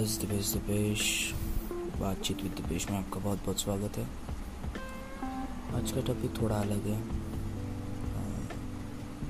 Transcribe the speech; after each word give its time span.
Guys 0.00 0.16
Dipesh 0.18 0.48
Dipesh 0.48 1.00
बातचीत 2.00 2.42
with 2.42 2.52
Dipesh 2.52 2.90
में 2.90 2.96
आपका 2.98 3.20
बहुत 3.20 3.38
बहुत 3.38 3.60
स्वागत 3.60 3.96
है। 3.98 4.04
आज 5.74 5.92
का 5.92 6.00
टॉपिक 6.00 6.40
थोड़ा 6.42 6.60
अलग 6.60 6.86
है। 6.86 7.00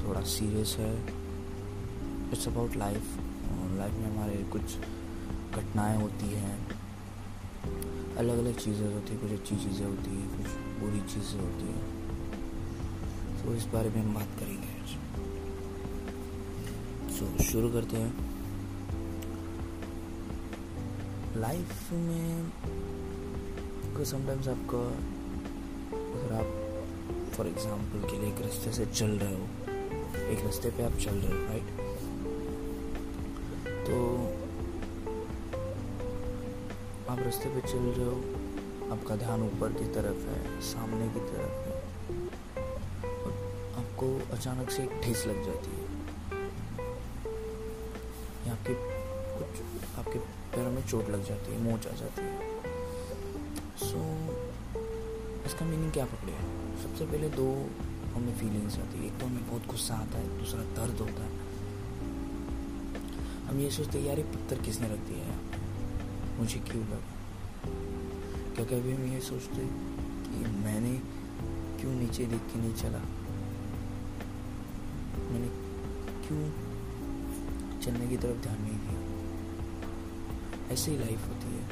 थोड़ा 0.04 0.20
सीरियस 0.20 0.76
है। 0.78 0.92
इट्स 2.32 2.48
अबाउट 2.48 2.76
लाइफ 2.76 3.16
लाइफ 3.78 3.92
में 3.92 4.06
हमारे 4.10 4.36
कुछ 4.52 4.76
घटनाएँ 5.54 5.96
होती 6.02 6.26
हैं। 6.26 6.56
अलग 8.16 8.38
अलग 8.38 8.58
चीज़ें 8.58 8.94
होती 8.94 9.12
हैं। 9.12 9.20
कुछ 9.20 9.30
अच्छी 9.30 9.56
चीज़ें 9.56 9.86
होती 9.86 10.10
हैं 10.10 10.36
कुछ 10.36 10.46
बुरी 10.80 11.00
चीज़ें 11.14 11.40
होती 11.40 11.66
हैं। 11.66 11.82
तो 13.42 13.54
इस 13.54 13.64
बारे 13.64 13.90
में 13.90 14.02
हम 14.02 14.14
बात 14.14 14.38
करेंगे 14.40 14.70
सो 17.18 17.36
so, 17.36 17.42
शुरू 17.42 17.70
करते 17.70 17.96
हैं। 17.96 18.39
लाइफ 21.40 21.92
में 21.92 22.50
कोई 23.94 24.04
समटाइम्स 24.04 24.48
आपका 24.48 24.78
अगर 25.98 26.32
आप 26.38 26.48
फॉर 27.34 27.46
एग्जांपल 27.46 28.08
के 28.10 28.18
लिए 28.18 28.28
एक 28.28 28.40
रास्ते 28.42 28.72
से 28.72 28.86
चल 28.86 29.12
रहे 29.18 29.34
हो, 29.34 29.44
एक 30.32 30.44
रास्ते 30.44 30.70
पे 30.70 30.82
आप 30.84 30.98
चल 31.04 31.14
रहे 31.14 31.32
हो 31.32 31.38
राइट 31.46 31.66
तो 33.86 33.96
आप 37.12 37.18
रास्ते 37.18 37.48
पे 37.48 37.60
चल 37.68 37.84
रहे 37.88 38.06
हो, 38.06 38.16
आपका 38.92 39.16
ध्यान 39.16 39.42
ऊपर 39.42 39.72
की 39.72 39.86
तरफ़ 39.94 40.28
है, 40.28 40.60
सामने 40.62 41.08
की 41.08 41.20
तरफ़ 41.30 41.56
है, 41.66 41.74
और 43.06 43.32
आपको 43.78 44.06
अचानक 44.36 44.70
से 44.70 44.82
एक 44.82 45.00
ठेस 45.04 45.26
लग 45.26 45.44
जाती 45.44 45.70
है। 45.70 45.88
आपके 48.50 48.89
आपके 49.98 50.18
पैरों 50.18 50.72
में 50.72 50.86
चोट 50.86 51.08
लग 51.08 51.24
जाती 51.28 51.52
है 51.52 51.62
मोच 51.62 51.86
आ 51.86 51.90
जाती 51.90 52.22
है। 52.22 52.50
सो 53.78 53.86
so, 53.86 55.46
इसका 55.46 55.66
मीनिंग 55.66 55.92
क्या 55.92 56.04
पकड़े 56.04 56.32
सबसे 56.82 57.06
पहले 57.06 57.28
दो 57.28 57.70
हमें 58.14 58.38
फीलिंग्स 58.38 58.78
आती 58.78 58.98
है। 58.98 59.06
एक 59.06 59.20
तो 59.20 59.26
हमें 59.26 59.48
बहुत 59.48 59.66
गुस्सा 59.66 59.94
आता 59.94 60.18
है 60.18 60.38
दूसरा 60.38 60.60
दर्द 60.60 61.00
होता 61.00 61.22
है। 61.22 61.50
हम 63.46 63.60
ये 63.60 63.70
सोचते 63.70 63.98
हैं 63.98 64.06
यार 64.06 64.18
ये 64.18 64.24
पत्थर 64.24 64.62
किसने 64.62 64.88
रख 64.88 64.98
दिया 64.98 65.18
है? 65.18 65.38
मुझे 66.38 66.58
क्यों 66.58 66.84
लगा? 66.84 67.00
क्या 68.54 68.64
कभी 68.64 68.92
हम 68.92 69.12
ये 69.12 69.20
सोचते 69.20 69.60
कि 70.30 70.50
मैंने 70.50 70.98
क्यों 71.80 71.92
नीचे 71.92 72.24
देख 72.24 72.40
के 72.40 72.58
नहीं 72.58 72.74
चला? 72.74 72.98
मैंने 75.30 75.48
क्यों 76.26 76.70
चलने 77.80 78.08
की 78.08 78.16
तरफ़ 78.16 78.36
ध्यान 78.36 78.62
नहीं 78.62 78.72
दिया? 78.72 79.09
ऐसी 80.70 80.96
लाइफ 80.98 81.26
होती 81.28 81.54
है। 81.54 81.62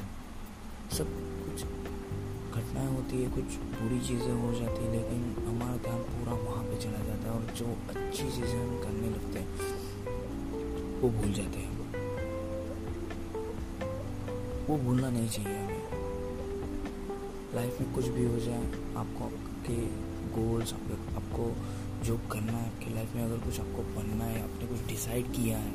सब 0.91 1.08
कुछ 1.44 1.62
घटनाएँ 2.54 2.88
होती 2.88 3.22
है, 3.22 3.30
कुछ 3.30 3.56
बुरी 3.74 4.00
चीज़ें 4.00 4.32
हो 4.32 4.52
जाती 4.52 4.84
है, 4.84 4.92
लेकिन 4.92 5.44
हमारा 5.48 5.77
ध्यान 5.77 5.98
पूरा 5.98 6.32
वहाँ 6.32 6.64
पे 6.64 6.80
चला 6.82 7.05
जाता 7.06 7.22
है 7.22 7.30
और 7.30 7.55
जो 7.55 7.66
अच्छी 7.88 8.22
चीज़ें 8.22 8.58
हम 8.60 8.78
करने 8.78 9.10
लगते 9.10 9.38
हैं, 9.38 9.48
वो 11.00 11.10
भूल 11.10 11.32
जाते 11.32 11.58
हैं। 11.58 11.77
वो 14.66 14.77
भूलना 14.78 15.10
नहीं 15.10 15.28
चाहिए 15.28 15.58
हमें। 15.58 15.83
लाइफ 17.55 17.80
में 17.80 17.92
कुछ 17.94 18.08
भी 18.08 18.24
हो 18.24 18.38
जाए, 18.38 18.64
आपको 18.96 19.24
आपके 19.24 19.77
गोल्स 20.33 20.72
आपको 20.72 21.56
जो 22.05 22.16
करना 22.33 22.52
है, 22.52 22.66
आपकी 22.66 22.94
लाइफ 22.94 23.14
में 23.14 23.22
अगर 23.24 23.36
कुछ 23.36 23.60
आपको 23.60 23.83
बनना 23.96 24.24
है, 24.24 24.42
आपने 24.42 24.66
कुछ 24.66 24.86
डिसाइड 24.86 25.33
किया 25.33 25.58
है, 25.58 25.72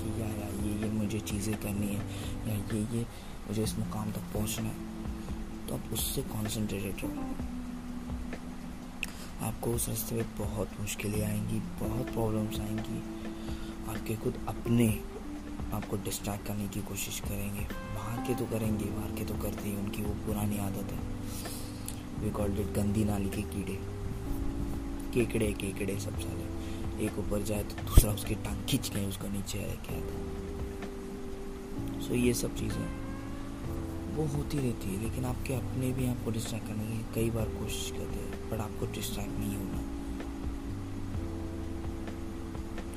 कि 0.00 0.20
या 0.22 0.28
या, 0.66 0.86
ये 0.86 0.92
मुझे 0.92 1.20
चीज़ें 1.20 1.56
करनी 1.56 1.86
है, 1.86 2.00
या 2.48 2.54
ये 2.54 2.98
ये 2.98 3.06
मुझे 3.48 3.64
इस 3.64 3.78
मुकाम 3.78 4.12
तक 4.12 4.18
पहुँचना 4.18 4.68
है। 4.68 4.90
तो 5.68 5.74
आप 5.74 5.82
उससे 5.92 6.22
कॉन्सेंट्रेटेड 6.22 6.96
रहो। 7.04 7.34
आपको 9.46 9.70
उस 9.70 9.88
रास्ते 9.88 10.14
में 10.14 10.24
बहुत 10.38 10.70
मुश्किलें 10.80 11.24
आएँगी, 11.24 11.58
बहुत 11.58 12.12
प्रॉब्लम्स 12.12 12.60
आएँगी। 12.60 13.02
आपके 13.90 14.16
खुद 14.16 14.34
अपने 14.48 15.00
आपको 15.72 15.96
डिस्ट्रैक्ट 15.96 16.46
करने 16.46 16.68
की 16.68 16.80
कोशिश 16.80 17.20
करेंगे। 17.20 17.60
बाहर 17.94 18.26
के 18.26 18.34
तो 18.34 18.46
करेंगे, 18.46 18.84
बाहर 18.84 19.10
के 19.10 19.24
तो 19.24 19.34
करते 19.34 19.68
ही 19.68 19.76
उनकी 19.76 20.02
वो 20.02 20.14
पुरानी 20.26 20.58
आदत 20.58 20.92
है। 20.92 20.98
वी 22.20 22.30
कॉल्ड 22.30 22.58
इट 22.58 22.66
गंदी 22.66 23.04
नाली 23.04 23.28
के 23.28 23.42
कीड़े। 23.42 23.78
केकड़े 25.14 25.52
केकड़े 25.52 26.00
सब 26.00 26.18
साले। 26.20 26.50
एक 27.06 27.18
ऊपर 27.18 27.42
जाए 27.42 27.62
तो 27.62 27.82
दूसरा 27.82 28.12
उसकी 28.12 28.34
टांग 28.34 28.64
खींच 28.64 28.88
के 28.88 29.06
उसका 29.06 29.28
नीचे 29.28 29.58
आया 29.58 29.74
क्या 29.74 30.00
था? 30.00 30.39
सो 32.10 32.16
ये 32.16 32.32
सब 32.34 32.54
चीज़ें 32.56 32.86
वो 34.14 34.24
होती 34.26 34.58
रहती 34.58 34.94
है, 34.94 35.02
लेकिन 35.02 35.24
आपके 35.24 35.54
अपने 35.54 35.90
भी 35.94 36.06
आपको 36.06 36.30
डिस्ट्रैक्ट 36.30 36.66
करने 36.66 36.86
की 36.86 37.04
कई 37.14 37.30
बार 37.30 37.48
कोशिश 37.58 37.90
करते 37.90 38.18
हैं 38.18 38.50
बट 38.50 38.60
आपको 38.60 38.86
डिस्ट्रैक्ट 38.94 39.38
नहीं 39.38 39.56
होना। 39.56 39.82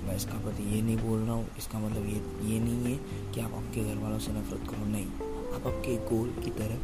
मैं 0.08 0.16
इसका 0.16 0.38
पति 0.46 0.64
ये 0.76 0.82
नहीं 0.82 0.98
बोल 0.98 1.20
रहा 1.20 1.34
हूँ, 1.34 1.48
इसका 1.58 1.80
मतलब 1.80 2.06
ये 2.06 2.22
ये 2.54 2.60
नहीं 2.60 2.82
है 2.86 3.32
कि 3.34 3.42
आप 3.42 3.54
आपके 3.54 3.84
घर 3.84 4.02
वालों 4.04 4.20
से 4.20 4.32
नफरत 4.32 4.68
करो, 4.70 4.86
नहीं। 4.88 5.08
आप 5.56 5.68
आपके 5.68 5.96
गोल 6.10 6.34
की 6.44 6.52
तरफ़ 6.60 6.82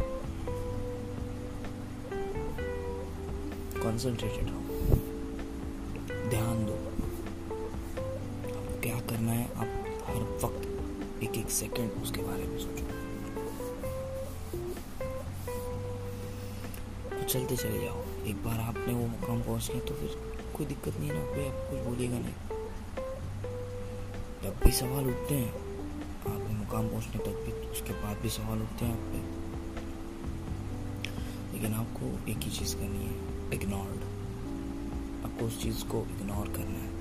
कॉन्सेंट्रेटेड 3.84 4.46
रहो। 4.46 4.69
एक 11.50 11.54
सेकंड 11.56 12.04
उसके 12.04 12.22
बारे 12.22 12.44
में 12.44 12.58
सोचो। 12.60 12.84
तो 17.10 17.24
चलते 17.24 17.56
चले 17.56 17.80
जाओ। 17.86 18.04
एक 18.28 18.44
बार 18.44 18.60
आपने 18.60 18.94
वो 18.94 19.08
मुकाम 19.08 19.42
पहुँच 19.42 19.72
गए 19.72 19.80
तो 19.80 19.96
फिर 19.96 20.12
कोई 20.58 20.66
दिक्कत 20.66 21.00
नहीं 21.00 21.10
है 21.10 21.16
ना, 21.16 21.24
कोई 21.26 21.46
आपको 21.46 21.72
कुछ 21.72 21.80
बोलेगा 21.86 22.20
नहीं। 22.20 22.34
जब 24.44 24.60
भी 24.66 24.72
सवाल 24.72 25.08
उठते 25.08 25.36
हैं। 25.36 25.54
आप 26.28 26.52
मुकाम 26.52 26.90
पहुँचने 26.90 27.18
तक 27.18 27.42
भी, 27.46 27.52
उसके 27.70 27.94
बाद 27.94 28.18
भी 28.18 28.30
सवाल 28.30 28.62
उठते 28.62 28.86
हैं 28.86 28.94
आप 28.94 29.14
लेकिन 31.54 31.74
आपको 31.74 32.32
एक 32.32 32.38
ही 32.38 32.52
चीज़ 32.52 32.76
करनी 32.76 33.04
है 33.06 33.14
इग्नोर्ड 33.54 34.00
आपको 35.26 35.46
उस 35.46 35.62
चीज़ 35.64 35.86
को 35.86 36.06
इग्नोर 36.12 36.48
करना 36.48 36.80
है। 36.80 36.99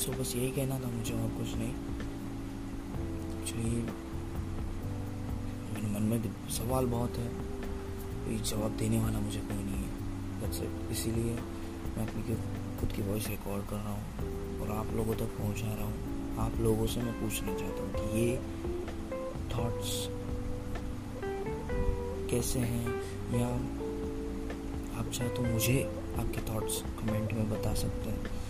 सो 0.00 0.12
बस 0.12 0.36
यही 0.36 0.50
कहना 0.50 0.78
था 0.78 0.88
मुझे 0.90 1.14
और 1.14 1.28
कुछ 1.28 1.48
नहीं। 1.54 1.74
एक्चुअली 3.40 3.70
मेरे 5.74 5.86
मन 5.94 6.02
में 6.02 6.22
सवाल 6.50 6.86
बहुत 6.86 7.16
है। 7.16 7.28
कोई 8.24 8.38
जवाब 8.38 8.76
देने 8.76 9.00
वाला 9.00 9.20
मुझे 9.20 9.40
कोई 9.40 9.62
नहीं 9.64 9.84
है। 9.84 10.00
इट 10.44 10.90
इसीलिए 10.90 11.34
मैं 11.96 12.08
अपनी 12.08 12.22
खुद 12.80 12.92
की 12.92 13.02
वॉइस 13.02 13.28
रिकॉर्ड 13.28 13.64
कर 13.64 13.76
रहा 13.76 13.92
हूँ 13.92 14.04
और 14.60 14.70
आप 14.70 14.92
लोगों 14.94 15.14
तक 15.14 15.38
पहुँचा 15.38 15.74
रहा 15.74 15.84
हूँ। 15.84 16.36
आप 16.38 16.60
लोगों 16.60 16.86
से 16.86 17.00
मैं 17.00 17.14
पूछना 17.20 17.54
चाहता 17.54 17.82
हूँ 17.82 17.92
कि 17.94 18.20
ये 18.20 18.36
थॉट्स 19.54 20.08
कैसे 22.30 22.58
हैं? 22.58 22.88
या 23.40 23.48
आप 24.98 25.10
चाहे 25.10 25.30
तो 25.30 25.42
मुझे 25.42 25.82
आपके 26.18 26.54
थॉट्स 26.54 26.82
कमेंट 26.82 27.32
में 27.32 27.50
बता 27.50 27.74
सकते 27.74 28.10
हैं। 28.10 28.49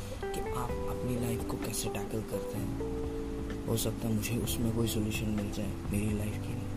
आप 0.60 0.71
अपनी 0.91 1.15
लाइफ 1.21 1.44
को 1.50 1.56
कैसे 1.59 1.88
टैकल 1.91 2.22
करते 2.31 2.59
हैं? 2.59 3.66
हो 3.66 3.76
सकता 3.78 4.09
है 4.09 4.15
मुझे 4.15 4.37
उसमें 4.38 4.72
कोई 4.76 4.88
सोल्यूशन 4.88 5.28
मिल 5.37 5.50
जाए 5.53 5.72
मेरी 5.93 6.12
लाइफ 6.19 6.37
के 6.37 6.48
लिए। 6.50 6.69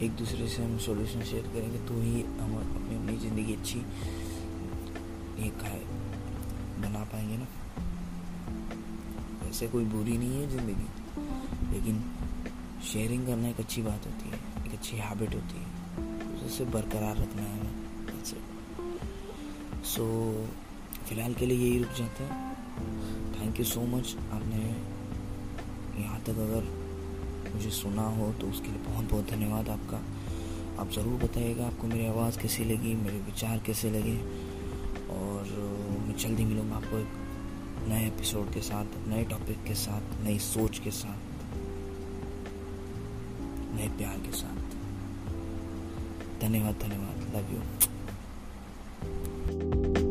एक 0.00 0.16
दूसरे 0.16 0.48
से 0.48 0.62
हम 0.62 0.76
सोल्यूशन 0.80 1.22
शेयर 1.24 1.46
करेंगे 1.54 1.78
तो 1.88 2.00
ही 2.00 2.22
हम 2.40 2.56
अपनी 2.56 2.96
अपनी 2.96 3.16
ज़िंदगी 3.18 3.54
अच्छी 3.54 3.78
एक 5.46 5.62
है, 5.64 5.80
बना 6.82 7.04
पाएँगे 7.12 7.36
ना। 7.36 7.46
वैसे 9.42 9.66
कोई 9.68 9.84
बुरी 9.86 10.16
नहीं 10.18 10.40
है 10.40 10.48
ज़िंदगी, 10.50 10.88
लेकिन 11.72 12.02
शेयरिंग 12.84 13.26
करना 13.26 13.48
एक 13.48 13.60
अच्छी 13.60 13.82
बात 13.82 14.06
होती 14.06 14.30
है, 14.30 14.38
एक 14.66 14.72
अच्छी 14.72 14.96
हैबिट 14.98 15.34
होती 15.34 15.58
है। 15.58 16.46
उसे 16.46 16.64
बरकरार 16.66 17.16
रखना 17.16 17.42
है 17.42 17.58
हमें 17.58 17.76
सो 19.86 20.04
फ़िलहाल 21.08 21.34
के 21.34 21.46
लिए 21.46 21.58
यही 21.58 21.78
रुक 21.78 21.92
जाते 21.98 22.24
है। 22.24 22.30
थैंक 23.34 23.58
यू 23.58 23.64
सो 23.64 23.80
मच 23.86 24.16
आपने 24.32 24.62
यहाँ 26.02 26.20
तक 26.20 26.38
अगर 26.40 26.62
मुझे 27.54 27.70
सुना 27.70 28.06
हो 28.16 28.32
तो 28.40 28.46
उसके 28.46 28.68
लिए 28.68 28.82
बहुत 28.84 29.10
बहुत 29.10 29.30
धन्यवाद 29.30 29.68
आपका। 29.68 30.00
आप 30.82 30.90
ज़रूर 30.92 31.22
बताइएगा 31.22 31.66
आपको 31.66 31.86
मेरी 31.86 32.06
आवाज़ 32.06 32.38
कैसी 32.38 32.64
लगी, 32.64 32.94
मेरे 32.96 33.18
विचार 33.26 33.58
कैसे 33.66 33.90
लगे। 33.90 34.16
और 35.10 35.44
मैं 36.06 36.16
जल्दी 36.16 36.44
मिलूँगा 36.44 36.76
आपको 36.76 36.98
एक 36.98 37.88
नए 37.88 38.06
एपिसोड 38.06 38.52
के 38.54 38.60
साथ, 38.60 38.86
नए 39.08 39.24
टॉपिक 39.24 39.64
के 39.64 39.74
साथ, 39.76 40.02
नई 40.24 40.38
सोच 40.38 40.78
के 40.78 40.90
साथ, 40.90 41.20
नए 43.76 43.88
प्यार 43.98 44.18
के 44.26 44.32
साथ। 44.32 44.58
धन्यवाद 46.40 46.74
धन्यवाद। 46.82 47.16
Love 47.36 47.44
you 49.94 50.07